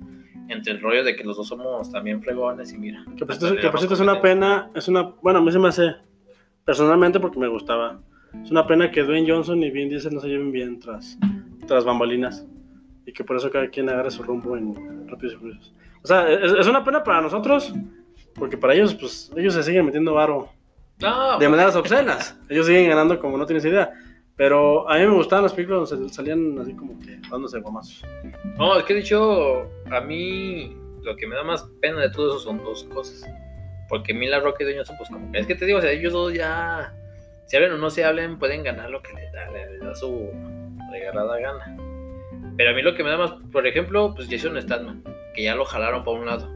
[0.49, 3.05] Entre el rollo de que los dos somos también fregones y mira.
[3.15, 5.59] Que por cierto, que por cierto es una pena, es una, bueno, a mí se
[5.59, 5.95] me hace,
[6.65, 7.99] personalmente porque me gustaba,
[8.43, 11.17] es una pena que Dwayne Johnson y Vin Diesel no se lleven bien tras,
[11.67, 12.45] tras bambalinas
[13.05, 15.73] y que por eso cada quien agarre su rumbo en Rápidos y Furiosos.
[16.03, 17.73] O sea, es, es una pena para nosotros,
[18.35, 20.49] porque para ellos, pues, ellos se siguen metiendo varo
[20.99, 23.91] No, de maneras obscenas, ellos siguen ganando como no tienes idea.
[24.39, 28.06] Pero a mí me gustaban las películas donde salían así como que dándose gomazos.
[28.58, 32.30] No, es que de hecho, a mí lo que me da más pena de todo
[32.30, 33.30] eso son dos cosas.
[33.89, 36.13] Porque Mila Rock y Johnson, pues como que es que te digo, o sea, ellos
[36.13, 36.95] dos ya,
[37.47, 40.32] si hablen o no se hablen, pueden ganar lo que les da, les da su
[40.89, 41.78] regalada gana.
[42.56, 45.04] Pero a mí lo que me da más, por ejemplo, pues Jason Statham,
[45.36, 46.49] que ya lo jalaron para un lado.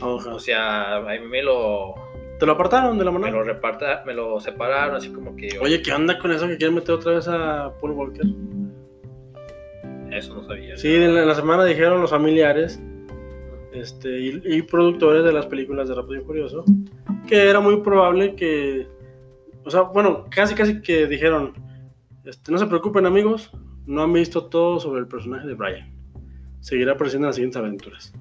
[0.00, 0.36] Ojalá.
[0.36, 1.96] O sea, a mí me lo,
[2.38, 3.38] ¿Te lo apartaron de la me mano?
[3.38, 6.74] lo reparta, me lo separaron, así como que Oye, ¿qué onda con eso que quieren
[6.74, 8.26] meter otra vez a Paul Walker?
[10.12, 10.76] eso no sabía.
[10.76, 12.80] Sí, en la, en la semana dijeron los familiares
[13.72, 16.64] este, y, y productores de las películas de Rápido y Furioso
[17.26, 18.86] que era muy probable que,
[19.64, 21.52] o sea, bueno, casi casi que dijeron,
[22.24, 23.50] este, no se preocupen amigos,
[23.86, 25.92] no han visto todo sobre el personaje de Brian,
[26.60, 28.14] seguirá apareciendo en las siguientes aventuras.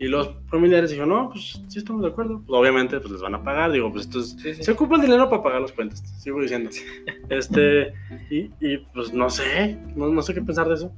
[0.00, 2.40] Y los familiares dijeron, no, pues sí estamos de acuerdo.
[2.46, 4.62] Pues obviamente pues les van a pagar, digo, pues esto es, Sí, sí.
[4.62, 6.70] se ocupa el dinero para pagar los puentes, sigo diciendo.
[7.28, 7.92] Este,
[8.30, 10.92] y, y, pues no sé, no, no sé qué pensar de eso.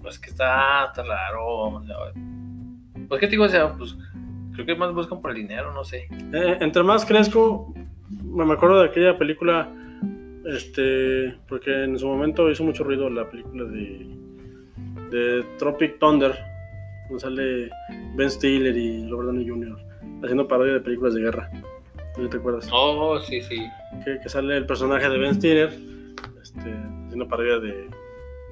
[0.00, 1.82] Pues que está, está raro.
[3.08, 3.96] Pues que te digo, o sea, pues
[4.54, 6.08] creo que más buscan por el dinero, no sé.
[6.32, 7.74] Eh, entre más crezco,
[8.22, 9.68] me me acuerdo de aquella película,
[10.46, 14.06] este, porque en su momento hizo mucho ruido la película de,
[15.10, 16.34] de Tropic Thunder,
[17.08, 17.70] donde sale
[18.16, 19.76] Ben Stiller y Robert Downey Jr.
[20.22, 21.50] haciendo parodia de películas de guerra.
[22.18, 22.68] ¿No te acuerdas?
[22.72, 23.56] Oh, sí, sí.
[24.04, 25.72] Que, que sale el personaje de Ben Stiller
[26.42, 26.70] este,
[27.06, 27.88] haciendo parodia de,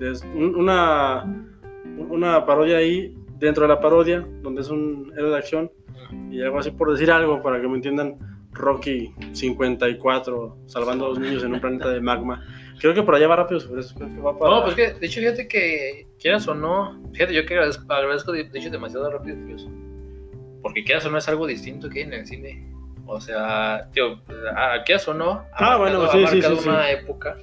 [0.01, 1.25] de un- una,
[2.09, 5.71] una parodia ahí dentro de la parodia, donde es un héroe de acción
[6.31, 8.17] y algo así por decir algo para que me entiendan
[8.53, 12.45] Rocky 54 salvando a los niños en un planeta de magma
[12.83, 14.92] creo que por allá va rápido sobre eso creo que va para No, pues que,
[14.92, 18.68] de hecho, fíjate que, quieras o no, fíjate, yo que agradezco, agradezco de, de hecho
[18.71, 19.71] demasiado Rápido Furioso.
[20.61, 22.68] Porque quieras o no es algo distinto que hay en el cine.
[23.07, 24.21] O sea, tío,
[24.85, 27.37] quieras o no, ha Ah, bueno, marcado- sí, ha sí, marcado sí, una época,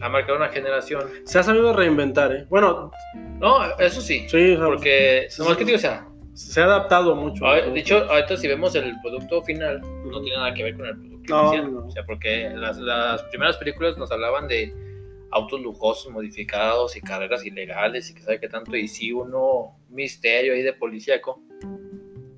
[0.00, 1.02] ha marcado una generación.
[1.24, 2.46] se ha sabido reinventar ¿eh?
[2.48, 2.90] bueno
[3.38, 6.06] No, eso sí, sí o sea, porque, sí, nomás que digo, o sea,
[6.40, 10.36] se ha adaptado mucho a- de hecho, ahorita si vemos el producto final, no tiene
[10.38, 11.72] nada que ver con el producto No, inicial.
[11.74, 11.86] no.
[11.86, 14.74] O sea, porque las, las primeras películas nos hablaban de
[15.32, 18.76] autos lujosos, modificados y carreras ilegales y que sabe qué tanto.
[18.76, 21.40] Y sí, uno un misterio ahí de policíaco.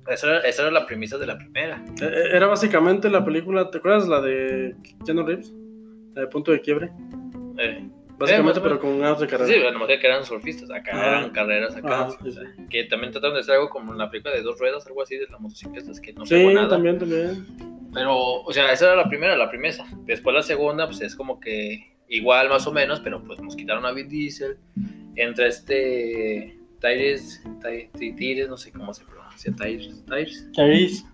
[0.07, 1.83] Esa era, esa era la premisa de la primera.
[2.01, 5.53] Eh, eh, era básicamente la película ¿te acuerdas la de Keanu Reeves?
[6.13, 6.91] la de Punto de Quiebre
[7.57, 11.07] Eh, básicamente pero con autos de carrera sí, bueno, que eran surfistas, acá Ajá.
[11.19, 12.07] eran carreras acá.
[12.07, 12.63] O sí, sea, sí.
[12.69, 15.17] Que también trataron de hacer algo como en la película de dos ruedas, algo así
[15.17, 16.69] de las motocicletas, que no sí pegó nada.
[16.69, 17.45] también también
[17.93, 19.85] Pero, o sea, esa era la primera, la premisa.
[20.05, 23.85] Después la segunda, pues es como que igual más o menos, pero pues nos quitaron
[23.85, 24.57] a Vin Diesel.
[25.15, 31.05] Entra este Tyrese, Ty- Ty- Tyrese, no sé cómo se pronuncia, Tyrese, Tyrese, Charisse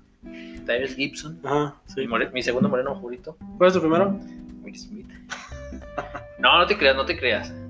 [0.65, 1.39] Tyrese Gibson.
[1.43, 4.17] ajá sí Mi, more- mi segundo moreno favorito, ¿cuál es tu primero?
[4.63, 5.07] Will Smith.
[6.39, 7.53] No, no te creas, no te creas.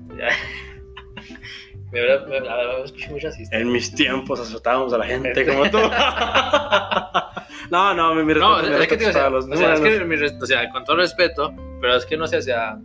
[1.92, 3.58] Me verdad, me, escucho muy racista.
[3.58, 5.78] En mis tiempos azotábamos a la gente como tú.
[7.70, 9.74] no, no, mi, mi No, respeto, mi es que, digo, o sea, los o sea,
[9.74, 12.78] es que mi o sea, con todo respeto, pero es que no sé, o sea,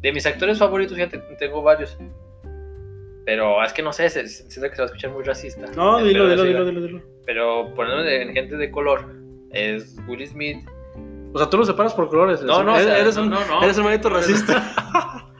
[0.00, 1.96] de mis actores favoritos, fíjate, tengo varios.
[3.24, 5.66] Pero es que no sé, siento que se va a escuchar muy racista.
[5.76, 7.02] No, dilo, dilo, dilo, dilo, dilo.
[7.24, 9.14] Pero poniendo en gente de color,
[9.52, 10.58] es Will Smith.
[11.32, 12.42] O sea, tú lo separas por colores.
[12.42, 13.62] No, no, o eres, sea, eres un, no, no.
[13.62, 15.24] eres un maldito racista.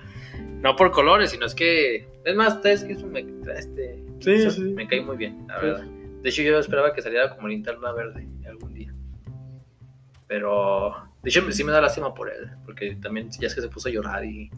[0.60, 2.08] No por colores, sino es que.
[2.24, 3.24] Es más, Tess Gibson me,
[3.56, 5.66] este, Sí, me cae muy bien, la Sí.
[5.66, 5.84] verdad.
[6.20, 8.92] De hecho, yo esperaba que saliera como linterna verde algún día.
[10.26, 13.68] Pero, de hecho, sí me da lástima por él, porque también ya es que se
[13.68, 14.50] puso a llorar y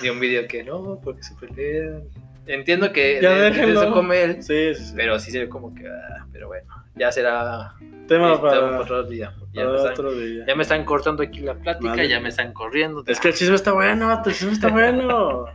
[0.00, 2.04] dio un video que no, porque se pelean.
[2.48, 4.92] Entiendo que Ya de- eso come él, Sí, sí, sí.
[4.96, 7.74] pero sí se ve como que, ah, pero bueno, ya será
[8.08, 9.34] Tema para, otro día.
[9.52, 10.44] Ya, para me están, otro día.
[10.46, 13.04] ya me están cortando aquí la plática, ya me están corriendo.
[13.06, 15.46] Es que el chisme está bueno, el chisme está bueno.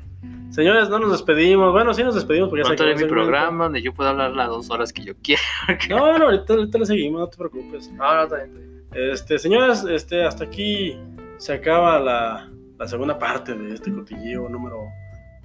[0.52, 1.72] Señores, no nos despedimos.
[1.72, 4.70] Bueno, sí nos despedimos porque ya se mi programa donde yo pueda hablar las dos
[4.70, 5.42] horas que yo quiera.
[5.90, 7.92] No, no, ahorita, ahorita le seguimos, no te preocupes.
[7.92, 8.84] No, no, está bien.
[8.94, 10.96] Este, señoras, este, hasta aquí
[11.38, 14.78] se acaba la, la segunda parte de este cotilleo número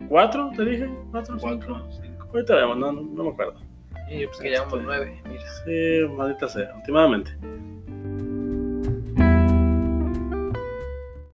[0.09, 1.41] 4, te dije, 4, 5.
[1.41, 2.27] Cuatro, cinco.
[2.33, 3.55] Ahorita vemos, no, no me acuerdo.
[4.11, 5.43] Y pues que llevamos Este, nueve, mira.
[5.65, 7.31] Sí, maldita sea, últimamente.